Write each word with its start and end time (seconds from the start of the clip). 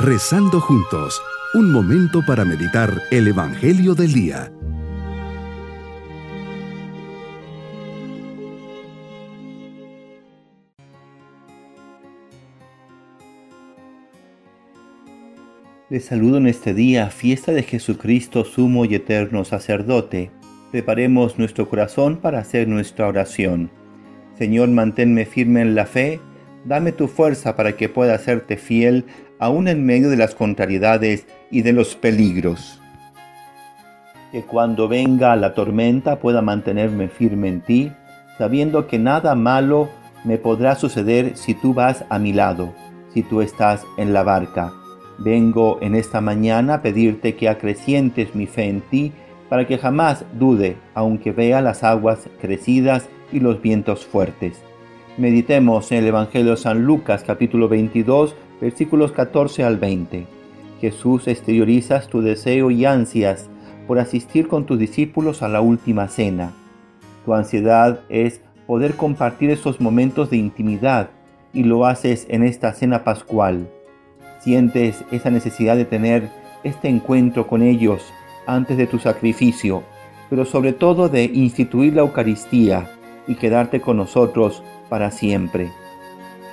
Rezando 0.00 0.60
juntos, 0.60 1.20
un 1.54 1.72
momento 1.72 2.22
para 2.24 2.44
meditar 2.44 3.02
el 3.10 3.26
Evangelio 3.26 3.96
del 3.96 4.12
Día. 4.12 4.52
Les 15.90 16.04
saludo 16.04 16.36
en 16.36 16.46
este 16.46 16.74
día, 16.74 17.10
fiesta 17.10 17.50
de 17.50 17.64
Jesucristo, 17.64 18.44
sumo 18.44 18.84
y 18.84 18.94
eterno 18.94 19.44
sacerdote. 19.44 20.30
Preparemos 20.70 21.40
nuestro 21.40 21.68
corazón 21.68 22.18
para 22.18 22.38
hacer 22.38 22.68
nuestra 22.68 23.08
oración. 23.08 23.68
Señor, 24.38 24.68
manténme 24.68 25.26
firme 25.26 25.62
en 25.62 25.74
la 25.74 25.86
fe, 25.86 26.20
dame 26.64 26.92
tu 26.92 27.08
fuerza 27.08 27.56
para 27.56 27.76
que 27.76 27.88
pueda 27.88 28.16
serte 28.18 28.56
fiel 28.56 29.04
aún 29.38 29.68
en 29.68 29.84
medio 29.84 30.10
de 30.10 30.16
las 30.16 30.34
contrariedades 30.34 31.26
y 31.50 31.62
de 31.62 31.72
los 31.72 31.94
peligros. 31.94 32.80
Que 34.32 34.42
cuando 34.42 34.88
venga 34.88 35.34
la 35.36 35.54
tormenta 35.54 36.18
pueda 36.18 36.42
mantenerme 36.42 37.08
firme 37.08 37.48
en 37.48 37.60
ti, 37.60 37.92
sabiendo 38.36 38.86
que 38.86 38.98
nada 38.98 39.34
malo 39.34 39.88
me 40.24 40.38
podrá 40.38 40.74
suceder 40.74 41.36
si 41.36 41.54
tú 41.54 41.72
vas 41.74 42.04
a 42.10 42.18
mi 42.18 42.32
lado, 42.32 42.74
si 43.14 43.22
tú 43.22 43.40
estás 43.40 43.84
en 43.96 44.12
la 44.12 44.22
barca. 44.22 44.72
Vengo 45.18 45.78
en 45.80 45.94
esta 45.94 46.20
mañana 46.20 46.74
a 46.74 46.82
pedirte 46.82 47.34
que 47.34 47.48
acrecientes 47.48 48.34
mi 48.34 48.46
fe 48.46 48.64
en 48.64 48.82
ti 48.82 49.12
para 49.48 49.66
que 49.66 49.78
jamás 49.78 50.24
dude, 50.38 50.76
aunque 50.94 51.32
vea 51.32 51.62
las 51.62 51.82
aguas 51.82 52.28
crecidas 52.40 53.08
y 53.32 53.40
los 53.40 53.62
vientos 53.62 54.04
fuertes. 54.04 54.62
Meditemos 55.16 55.90
en 55.90 55.98
el 55.98 56.08
Evangelio 56.08 56.52
de 56.52 56.56
San 56.58 56.84
Lucas 56.84 57.24
capítulo 57.26 57.68
22 57.68 58.36
versículos 58.60 59.12
14 59.12 59.64
al 59.64 59.76
20. 59.76 60.26
Jesús 60.80 61.26
exteriorizas 61.28 62.08
tu 62.08 62.20
deseo 62.20 62.70
y 62.70 62.84
ansias 62.84 63.48
por 63.86 63.98
asistir 63.98 64.48
con 64.48 64.66
tus 64.66 64.78
discípulos 64.78 65.42
a 65.42 65.48
la 65.48 65.60
última 65.60 66.08
cena. 66.08 66.52
Tu 67.24 67.34
ansiedad 67.34 68.00
es 68.08 68.40
poder 68.66 68.94
compartir 68.94 69.50
esos 69.50 69.80
momentos 69.80 70.30
de 70.30 70.36
intimidad 70.36 71.10
y 71.52 71.64
lo 71.64 71.86
haces 71.86 72.26
en 72.28 72.42
esta 72.42 72.72
cena 72.74 73.02
pascual. 73.02 73.68
Sientes 74.40 75.04
esa 75.10 75.30
necesidad 75.30 75.76
de 75.76 75.84
tener 75.84 76.28
este 76.64 76.88
encuentro 76.88 77.46
con 77.46 77.62
ellos 77.62 78.02
antes 78.46 78.76
de 78.76 78.86
tu 78.86 78.98
sacrificio, 78.98 79.82
pero 80.30 80.44
sobre 80.44 80.72
todo 80.72 81.08
de 81.08 81.24
instituir 81.24 81.94
la 81.94 82.02
Eucaristía 82.02 82.90
y 83.26 83.36
quedarte 83.36 83.80
con 83.80 83.96
nosotros 83.96 84.62
para 84.88 85.10
siempre. 85.10 85.70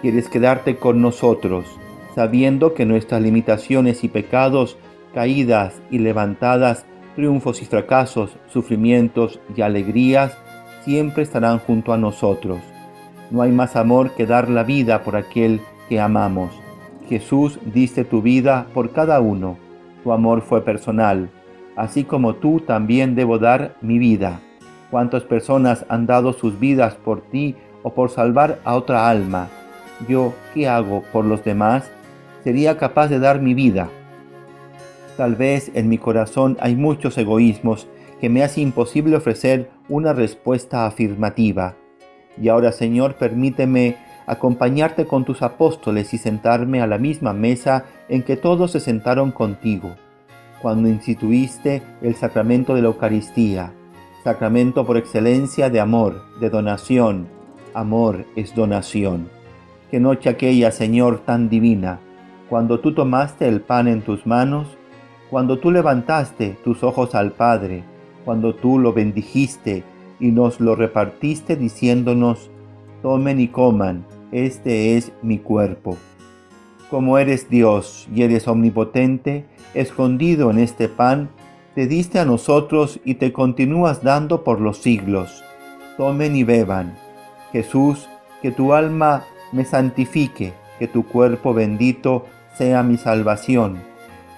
Quieres 0.00 0.28
quedarte 0.28 0.76
con 0.76 1.00
nosotros, 1.00 1.66
sabiendo 2.14 2.74
que 2.74 2.86
nuestras 2.86 3.22
limitaciones 3.22 4.04
y 4.04 4.08
pecados, 4.08 4.76
caídas 5.14 5.80
y 5.90 5.98
levantadas, 5.98 6.86
triunfos 7.14 7.62
y 7.62 7.66
fracasos, 7.66 8.36
sufrimientos 8.48 9.40
y 9.56 9.62
alegrías, 9.62 10.36
siempre 10.84 11.22
estarán 11.22 11.58
junto 11.58 11.92
a 11.92 11.98
nosotros. 11.98 12.60
No 13.30 13.42
hay 13.42 13.52
más 13.52 13.76
amor 13.76 14.10
que 14.10 14.26
dar 14.26 14.48
la 14.48 14.64
vida 14.64 15.02
por 15.02 15.16
aquel 15.16 15.60
que 15.88 16.00
amamos. 16.00 16.50
Jesús 17.08 17.58
diste 17.64 18.04
tu 18.04 18.22
vida 18.22 18.66
por 18.74 18.92
cada 18.92 19.20
uno. 19.20 19.56
Tu 20.02 20.12
amor 20.12 20.42
fue 20.42 20.64
personal. 20.64 21.30
Así 21.76 22.04
como 22.04 22.34
tú 22.34 22.60
también 22.60 23.14
debo 23.14 23.38
dar 23.38 23.76
mi 23.80 23.98
vida 23.98 24.40
cuántas 24.92 25.24
personas 25.24 25.86
han 25.88 26.06
dado 26.06 26.34
sus 26.34 26.60
vidas 26.60 26.96
por 26.96 27.22
ti 27.22 27.56
o 27.82 27.94
por 27.94 28.10
salvar 28.10 28.58
a 28.62 28.74
otra 28.74 29.08
alma. 29.08 29.48
Yo, 30.06 30.34
¿qué 30.52 30.68
hago 30.68 31.02
por 31.14 31.24
los 31.24 31.42
demás? 31.42 31.90
Sería 32.44 32.76
capaz 32.76 33.08
de 33.08 33.18
dar 33.18 33.40
mi 33.40 33.54
vida. 33.54 33.90
Tal 35.16 35.36
vez 35.36 35.70
en 35.74 35.88
mi 35.88 35.98
corazón 35.98 36.56
hay 36.60 36.74
muchos 36.74 37.16
egoísmos 37.18 37.86
que 38.20 38.28
me 38.28 38.42
hace 38.42 38.60
imposible 38.60 39.16
ofrecer 39.16 39.70
una 39.88 40.12
respuesta 40.12 40.86
afirmativa. 40.86 41.74
Y 42.40 42.48
ahora, 42.48 42.72
Señor, 42.72 43.16
permíteme 43.16 43.96
acompañarte 44.26 45.06
con 45.06 45.24
tus 45.24 45.42
apóstoles 45.42 46.14
y 46.14 46.18
sentarme 46.18 46.80
a 46.80 46.86
la 46.86 46.98
misma 46.98 47.32
mesa 47.32 47.84
en 48.08 48.22
que 48.22 48.36
todos 48.36 48.70
se 48.70 48.80
sentaron 48.80 49.32
contigo, 49.32 49.96
cuando 50.62 50.88
instituiste 50.88 51.82
el 52.00 52.14
sacramento 52.14 52.74
de 52.74 52.82
la 52.82 52.88
Eucaristía 52.88 53.72
sacramento 54.22 54.86
por 54.86 54.96
excelencia 54.96 55.68
de 55.68 55.80
amor, 55.80 56.22
de 56.38 56.48
donación. 56.48 57.26
Amor 57.74 58.24
es 58.36 58.54
donación. 58.54 59.28
Qué 59.90 59.98
noche 59.98 60.28
aquella, 60.28 60.70
Señor, 60.70 61.20
tan 61.20 61.48
divina, 61.48 61.98
cuando 62.52 62.80
tú 62.80 62.92
tomaste 62.92 63.48
el 63.48 63.62
pan 63.62 63.88
en 63.88 64.02
tus 64.02 64.26
manos, 64.26 64.68
cuando 65.30 65.58
tú 65.58 65.70
levantaste 65.70 66.58
tus 66.62 66.82
ojos 66.82 67.14
al 67.14 67.32
Padre, 67.32 67.82
cuando 68.26 68.54
tú 68.54 68.78
lo 68.78 68.92
bendijiste 68.92 69.84
y 70.20 70.32
nos 70.32 70.60
lo 70.60 70.76
repartiste 70.76 71.56
diciéndonos, 71.56 72.50
tomen 73.00 73.40
y 73.40 73.48
coman, 73.48 74.04
este 74.32 74.98
es 74.98 75.12
mi 75.22 75.38
cuerpo. 75.38 75.96
Como 76.90 77.16
eres 77.16 77.48
Dios 77.48 78.06
y 78.14 78.22
eres 78.22 78.46
omnipotente, 78.46 79.46
escondido 79.72 80.50
en 80.50 80.58
este 80.58 80.90
pan, 80.90 81.30
te 81.74 81.86
diste 81.86 82.18
a 82.18 82.26
nosotros 82.26 83.00
y 83.02 83.14
te 83.14 83.32
continúas 83.32 84.02
dando 84.02 84.44
por 84.44 84.60
los 84.60 84.76
siglos. 84.76 85.42
Tomen 85.96 86.36
y 86.36 86.44
beban. 86.44 86.98
Jesús, 87.50 88.10
que 88.42 88.50
tu 88.50 88.74
alma 88.74 89.24
me 89.52 89.64
santifique, 89.64 90.52
que 90.78 90.86
tu 90.86 91.06
cuerpo 91.06 91.54
bendito 91.54 92.26
sea 92.54 92.82
mi 92.82 92.96
salvación, 92.96 93.78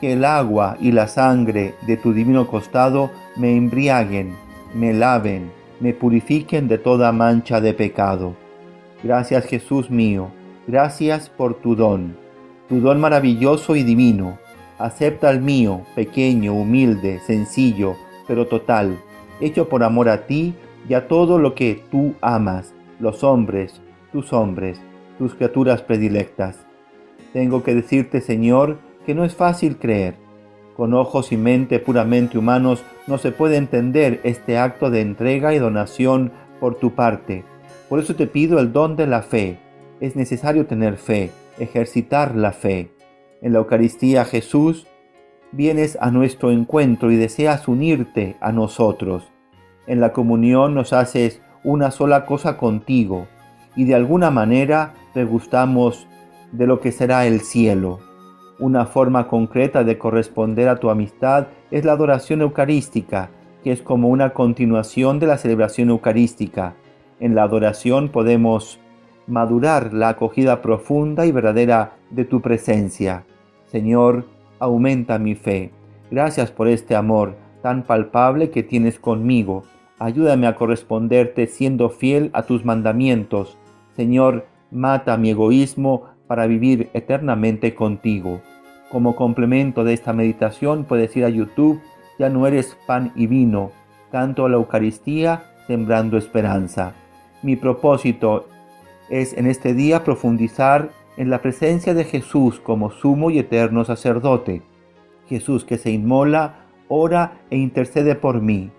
que 0.00 0.12
el 0.12 0.24
agua 0.24 0.76
y 0.80 0.92
la 0.92 1.08
sangre 1.08 1.74
de 1.86 1.96
tu 1.96 2.12
divino 2.12 2.46
costado 2.46 3.10
me 3.36 3.56
embriaguen, 3.56 4.34
me 4.74 4.92
laven, 4.92 5.50
me 5.80 5.92
purifiquen 5.92 6.68
de 6.68 6.78
toda 6.78 7.12
mancha 7.12 7.60
de 7.60 7.74
pecado. 7.74 8.34
Gracias 9.02 9.46
Jesús 9.46 9.90
mío, 9.90 10.28
gracias 10.66 11.28
por 11.28 11.54
tu 11.54 11.74
don, 11.74 12.16
tu 12.68 12.80
don 12.80 13.00
maravilloso 13.00 13.76
y 13.76 13.82
divino 13.82 14.38
Acepta 14.78 15.30
el 15.30 15.40
mío, 15.40 15.82
pequeño, 15.94 16.52
humilde, 16.52 17.20
sencillo, 17.20 17.94
pero 18.26 18.48
total, 18.48 18.98
hecho 19.40 19.68
por 19.68 19.84
amor 19.84 20.08
a 20.08 20.26
ti 20.26 20.54
y 20.88 20.94
a 20.94 21.06
todo 21.06 21.38
lo 21.38 21.54
que 21.54 21.84
tú 21.92 22.14
amas, 22.20 22.74
los 22.98 23.22
hombres, 23.22 23.80
tus 24.10 24.32
hombres, 24.32 24.80
tus 25.16 25.34
criaturas 25.36 25.80
predilectas. 25.80 26.63
Tengo 27.34 27.64
que 27.64 27.74
decirte, 27.74 28.20
Señor, 28.20 28.78
que 29.04 29.12
no 29.12 29.24
es 29.24 29.34
fácil 29.34 29.76
creer. 29.76 30.14
Con 30.76 30.94
ojos 30.94 31.32
y 31.32 31.36
mente 31.36 31.80
puramente 31.80 32.38
humanos 32.38 32.84
no 33.08 33.18
se 33.18 33.32
puede 33.32 33.56
entender 33.56 34.20
este 34.22 34.56
acto 34.56 34.88
de 34.88 35.00
entrega 35.00 35.52
y 35.52 35.58
donación 35.58 36.30
por 36.60 36.76
tu 36.76 36.94
parte. 36.94 37.42
Por 37.88 37.98
eso 37.98 38.14
te 38.14 38.28
pido 38.28 38.60
el 38.60 38.72
don 38.72 38.94
de 38.94 39.08
la 39.08 39.22
fe. 39.22 39.58
Es 40.00 40.14
necesario 40.14 40.66
tener 40.66 40.96
fe, 40.96 41.32
ejercitar 41.58 42.36
la 42.36 42.52
fe. 42.52 42.92
En 43.42 43.52
la 43.52 43.58
Eucaristía 43.58 44.24
Jesús, 44.24 44.86
vienes 45.50 45.98
a 46.00 46.12
nuestro 46.12 46.52
encuentro 46.52 47.10
y 47.10 47.16
deseas 47.16 47.66
unirte 47.66 48.36
a 48.40 48.52
nosotros. 48.52 49.28
En 49.88 50.00
la 50.00 50.12
comunión 50.12 50.72
nos 50.72 50.92
haces 50.92 51.42
una 51.64 51.90
sola 51.90 52.26
cosa 52.26 52.58
contigo 52.58 53.26
y 53.74 53.86
de 53.86 53.96
alguna 53.96 54.30
manera 54.30 54.94
te 55.14 55.24
gustamos 55.24 56.06
de 56.56 56.66
lo 56.66 56.80
que 56.80 56.92
será 56.92 57.26
el 57.26 57.40
cielo. 57.40 57.98
Una 58.58 58.86
forma 58.86 59.26
concreta 59.26 59.82
de 59.82 59.98
corresponder 59.98 60.68
a 60.68 60.76
tu 60.76 60.88
amistad 60.88 61.48
es 61.70 61.84
la 61.84 61.92
adoración 61.92 62.40
eucarística, 62.40 63.30
que 63.64 63.72
es 63.72 63.82
como 63.82 64.08
una 64.08 64.30
continuación 64.30 65.18
de 65.18 65.26
la 65.26 65.38
celebración 65.38 65.90
eucarística. 65.90 66.74
En 67.18 67.34
la 67.34 67.42
adoración 67.42 68.08
podemos 68.08 68.78
madurar 69.26 69.92
la 69.92 70.10
acogida 70.10 70.62
profunda 70.62 71.26
y 71.26 71.32
verdadera 71.32 71.96
de 72.10 72.24
tu 72.24 72.40
presencia. 72.40 73.24
Señor, 73.66 74.26
aumenta 74.60 75.18
mi 75.18 75.34
fe. 75.34 75.72
Gracias 76.10 76.52
por 76.52 76.68
este 76.68 76.94
amor 76.94 77.34
tan 77.62 77.82
palpable 77.82 78.50
que 78.50 78.62
tienes 78.62 79.00
conmigo. 79.00 79.64
Ayúdame 79.98 80.46
a 80.46 80.54
corresponderte 80.54 81.46
siendo 81.46 81.88
fiel 81.88 82.30
a 82.34 82.42
tus 82.42 82.64
mandamientos. 82.64 83.56
Señor, 83.96 84.46
mata 84.70 85.16
mi 85.16 85.30
egoísmo 85.30 86.13
para 86.26 86.46
vivir 86.46 86.90
eternamente 86.94 87.74
contigo. 87.74 88.40
Como 88.90 89.16
complemento 89.16 89.84
de 89.84 89.94
esta 89.94 90.12
meditación 90.12 90.84
puedes 90.84 91.16
ir 91.16 91.24
a 91.24 91.28
YouTube, 91.28 91.80
ya 92.18 92.28
no 92.28 92.46
eres 92.46 92.76
pan 92.86 93.12
y 93.14 93.26
vino, 93.26 93.72
canto 94.10 94.46
a 94.46 94.48
la 94.48 94.56
Eucaristía, 94.56 95.42
sembrando 95.66 96.16
esperanza. 96.16 96.94
Mi 97.42 97.56
propósito 97.56 98.46
es 99.10 99.32
en 99.34 99.46
este 99.46 99.74
día 99.74 100.04
profundizar 100.04 100.90
en 101.16 101.30
la 101.30 101.42
presencia 101.42 101.94
de 101.94 102.04
Jesús 102.04 102.60
como 102.60 102.90
sumo 102.90 103.30
y 103.30 103.38
eterno 103.38 103.84
sacerdote. 103.84 104.62
Jesús 105.28 105.64
que 105.64 105.78
se 105.78 105.90
inmola, 105.90 106.66
ora 106.88 107.40
e 107.50 107.56
intercede 107.56 108.14
por 108.14 108.40
mí. 108.40 108.70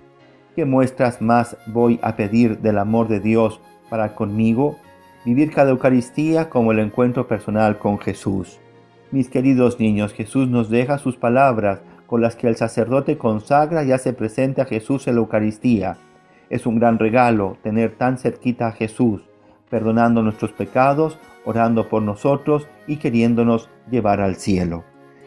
¿Qué 0.55 0.65
muestras 0.65 1.21
más 1.21 1.57
voy 1.67 1.99
a 2.01 2.15
pedir 2.15 2.59
del 2.59 2.77
amor 2.77 3.07
de 3.07 3.19
Dios 3.19 3.59
para 3.89 4.15
conmigo? 4.15 4.77
Vivir 5.25 5.49
cada 5.51 5.71
Eucaristía 5.71 6.49
como 6.49 6.71
el 6.71 6.77
encuentro 6.77 7.27
personal 7.27 7.79
con 7.79 7.97
Jesús. 7.97 8.59
Mis 9.09 9.27
queridos 9.27 9.79
niños, 9.79 10.13
Jesús 10.13 10.47
nos 10.47 10.69
deja 10.69 10.99
sus 10.99 11.17
palabras 11.17 11.81
con 12.05 12.21
las 12.21 12.35
que 12.35 12.47
el 12.47 12.55
sacerdote 12.55 13.17
consagra 13.17 13.83
y 13.83 13.91
hace 13.91 14.13
presente 14.13 14.61
a 14.61 14.65
Jesús 14.65 15.07
en 15.07 15.15
la 15.15 15.21
Eucaristía. 15.21 15.97
Es 16.51 16.67
un 16.67 16.77
gran 16.79 16.99
regalo 16.99 17.57
tener 17.63 17.95
tan 17.95 18.19
cerquita 18.19 18.67
a 18.67 18.71
Jesús, 18.71 19.23
perdonando 19.67 20.21
nuestros 20.21 20.51
pecados, 20.51 21.17
orando 21.43 21.89
por 21.89 22.03
nosotros 22.03 22.67
y 22.85 22.97
queriéndonos 22.97 23.67
llevar 23.89 24.21
al 24.21 24.35
cielo. 24.35 24.83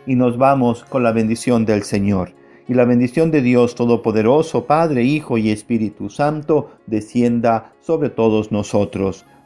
Y 0.06 0.14
nos 0.14 0.38
vamos 0.38 0.84
con 0.84 1.02
la 1.02 1.10
bendición 1.10 1.66
del 1.66 1.82
Señor. 1.82 2.34
Y 2.68 2.74
la 2.74 2.84
bendición 2.84 3.30
de 3.30 3.40
Dios 3.40 3.74
Todopoderoso, 3.74 4.66
Padre, 4.66 5.02
Hijo 5.02 5.38
y 5.38 5.50
Espíritu 5.50 6.08
Santo, 6.08 6.70
descienda 6.86 7.72
sobre 7.80 8.10
todos 8.10 8.52
nosotros. 8.52 9.24